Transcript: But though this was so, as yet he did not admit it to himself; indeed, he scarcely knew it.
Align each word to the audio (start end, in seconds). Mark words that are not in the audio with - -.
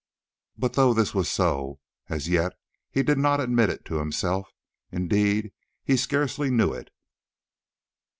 But 0.57 0.73
though 0.73 0.95
this 0.95 1.13
was 1.13 1.29
so, 1.29 1.79
as 2.09 2.27
yet 2.27 2.53
he 2.89 3.03
did 3.03 3.19
not 3.19 3.39
admit 3.39 3.69
it 3.69 3.85
to 3.85 3.99
himself; 3.99 4.49
indeed, 4.91 5.51
he 5.83 5.95
scarcely 5.95 6.49
knew 6.49 6.73
it. 6.73 6.89